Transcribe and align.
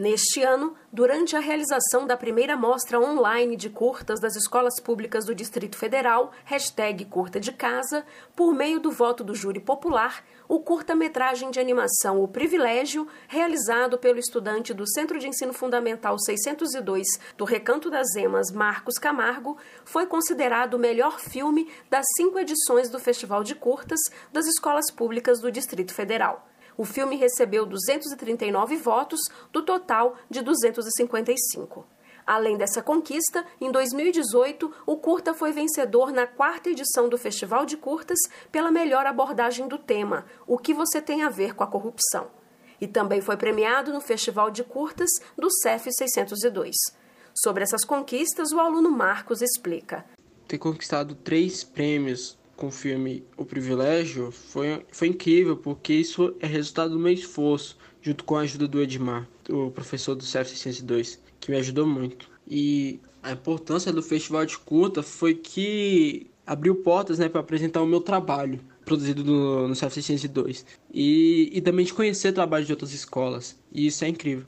Neste 0.00 0.42
ano, 0.42 0.74
durante 0.90 1.36
a 1.36 1.40
realização 1.40 2.06
da 2.06 2.16
primeira 2.16 2.56
mostra 2.56 2.98
online 2.98 3.54
de 3.54 3.68
curtas 3.68 4.18
das 4.18 4.34
escolas 4.34 4.80
públicas 4.80 5.26
do 5.26 5.34
Distrito 5.34 5.76
Federal, 5.76 6.32
hashtag 6.46 7.04
Curta 7.04 7.38
de 7.38 7.52
Casa, 7.52 8.06
por 8.34 8.54
meio 8.54 8.80
do 8.80 8.90
voto 8.90 9.22
do 9.22 9.34
júri 9.34 9.60
popular, 9.60 10.24
o 10.48 10.58
curta-metragem 10.60 11.50
de 11.50 11.60
animação 11.60 12.22
O 12.22 12.26
Privilégio, 12.26 13.06
realizado 13.28 13.98
pelo 13.98 14.18
estudante 14.18 14.72
do 14.72 14.88
Centro 14.90 15.18
de 15.18 15.28
Ensino 15.28 15.52
Fundamental 15.52 16.18
602 16.18 17.06
do 17.36 17.44
Recanto 17.44 17.90
das 17.90 18.14
Emas, 18.16 18.50
Marcos 18.50 18.96
Camargo, 18.96 19.58
foi 19.84 20.06
considerado 20.06 20.72
o 20.72 20.78
melhor 20.78 21.20
filme 21.20 21.70
das 21.90 22.06
cinco 22.16 22.38
edições 22.38 22.88
do 22.88 22.98
Festival 22.98 23.44
de 23.44 23.54
Curtas 23.54 24.00
das 24.32 24.46
escolas 24.46 24.90
públicas 24.90 25.42
do 25.42 25.52
Distrito 25.52 25.92
Federal. 25.92 26.49
O 26.76 26.84
filme 26.84 27.16
recebeu 27.16 27.66
239 27.66 28.76
votos, 28.76 29.20
do 29.52 29.62
total 29.62 30.16
de 30.28 30.42
255. 30.42 31.86
Além 32.26 32.56
dessa 32.56 32.82
conquista, 32.82 33.44
em 33.60 33.72
2018, 33.72 34.72
o 34.86 34.96
curta 34.96 35.34
foi 35.34 35.52
vencedor 35.52 36.12
na 36.12 36.26
quarta 36.26 36.70
edição 36.70 37.08
do 37.08 37.18
Festival 37.18 37.66
de 37.66 37.76
Curtas 37.76 38.18
pela 38.52 38.70
melhor 38.70 39.04
abordagem 39.06 39.66
do 39.66 39.78
tema, 39.78 40.24
O 40.46 40.56
que 40.56 40.72
você 40.72 41.00
tem 41.00 41.22
a 41.22 41.28
ver 41.28 41.54
com 41.54 41.64
a 41.64 41.66
corrupção. 41.66 42.28
E 42.80 42.86
também 42.86 43.20
foi 43.20 43.36
premiado 43.36 43.92
no 43.92 44.00
Festival 44.00 44.50
de 44.50 44.64
Curtas 44.64 45.10
do 45.36 45.50
CEF 45.50 45.90
602. 45.92 46.74
Sobre 47.34 47.62
essas 47.62 47.84
conquistas, 47.84 48.52
o 48.52 48.60
aluno 48.60 48.90
Marcos 48.90 49.42
explica. 49.42 50.04
Ter 50.46 50.58
conquistado 50.58 51.14
três 51.14 51.62
prêmios 51.62 52.38
com 52.60 52.66
o 52.66 52.70
filme 52.70 53.24
O 53.38 53.44
Privilégio 53.44 54.30
foi, 54.30 54.84
foi 54.92 55.08
incrível, 55.08 55.56
porque 55.56 55.94
isso 55.94 56.36
é 56.40 56.46
resultado 56.46 56.90
do 56.90 56.98
meu 56.98 57.12
esforço, 57.12 57.78
junto 58.02 58.22
com 58.22 58.36
a 58.36 58.42
ajuda 58.42 58.68
do 58.68 58.82
Edmar, 58.82 59.26
o 59.48 59.70
professor 59.70 60.14
do 60.14 60.22
CEF 60.22 60.50
602, 60.50 61.18
que 61.40 61.50
me 61.50 61.56
ajudou 61.56 61.86
muito. 61.86 62.28
E 62.46 63.00
a 63.22 63.32
importância 63.32 63.90
do 63.90 64.02
festival 64.02 64.44
de 64.44 64.58
curta 64.58 65.02
foi 65.02 65.34
que 65.34 66.30
abriu 66.46 66.74
portas 66.76 67.18
né, 67.18 67.30
para 67.30 67.40
apresentar 67.40 67.80
o 67.80 67.86
meu 67.86 68.00
trabalho 68.00 68.60
produzido 68.84 69.24
no, 69.24 69.68
no 69.68 69.74
CEF 69.74 69.94
602 69.94 70.66
e, 70.92 71.48
e 71.52 71.60
também 71.62 71.86
de 71.86 71.94
conhecer 71.94 72.32
trabalho 72.32 72.66
de 72.66 72.72
outras 72.72 72.92
escolas. 72.92 73.58
E 73.72 73.86
isso 73.86 74.04
é 74.04 74.08
incrível. 74.08 74.44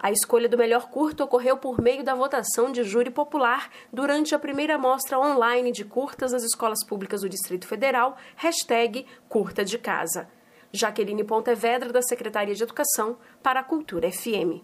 A 0.03 0.11
escolha 0.11 0.49
do 0.49 0.57
melhor 0.57 0.89
curto 0.89 1.23
ocorreu 1.23 1.57
por 1.57 1.79
meio 1.79 2.03
da 2.03 2.15
votação 2.15 2.71
de 2.71 2.83
júri 2.83 3.11
popular 3.11 3.69
durante 3.93 4.33
a 4.33 4.39
primeira 4.39 4.75
mostra 4.75 5.19
online 5.19 5.71
de 5.71 5.85
curtas 5.85 6.31
das 6.31 6.43
escolas 6.43 6.83
públicas 6.83 7.21
do 7.21 7.29
Distrito 7.29 7.67
Federal, 7.67 8.17
hashtag 8.35 9.05
Curta 9.29 9.63
de 9.63 9.77
Casa. 9.77 10.27
Jaqueline 10.73 11.23
Pontevedra, 11.23 11.93
da 11.93 12.01
Secretaria 12.01 12.55
de 12.55 12.63
Educação, 12.63 13.17
para 13.43 13.59
a 13.59 13.63
Cultura 13.63 14.11
FM. 14.11 14.63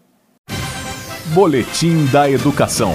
Boletim 1.32 2.06
da 2.06 2.28
Educação. 2.28 2.94